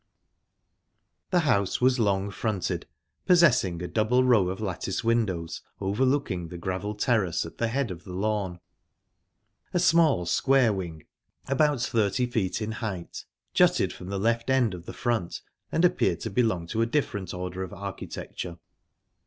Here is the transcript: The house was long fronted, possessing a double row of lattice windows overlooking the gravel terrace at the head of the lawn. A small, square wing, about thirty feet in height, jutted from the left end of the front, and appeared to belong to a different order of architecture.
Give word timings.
The 1.29 1.41
house 1.41 1.79
was 1.79 1.99
long 1.99 2.31
fronted, 2.31 2.87
possessing 3.27 3.83
a 3.83 3.87
double 3.87 4.23
row 4.23 4.49
of 4.49 4.59
lattice 4.59 5.03
windows 5.03 5.61
overlooking 5.79 6.47
the 6.47 6.57
gravel 6.57 6.95
terrace 6.95 7.45
at 7.45 7.59
the 7.59 7.67
head 7.67 7.91
of 7.91 8.03
the 8.03 8.13
lawn. 8.15 8.59
A 9.75 9.79
small, 9.79 10.25
square 10.25 10.73
wing, 10.73 11.05
about 11.47 11.81
thirty 11.83 12.25
feet 12.25 12.63
in 12.63 12.71
height, 12.71 13.25
jutted 13.53 13.93
from 13.93 14.07
the 14.07 14.17
left 14.17 14.49
end 14.49 14.73
of 14.73 14.87
the 14.87 14.93
front, 14.93 15.39
and 15.71 15.85
appeared 15.85 16.19
to 16.21 16.31
belong 16.31 16.65
to 16.65 16.81
a 16.81 16.87
different 16.87 17.31
order 17.31 17.61
of 17.61 17.71
architecture. 17.71 18.57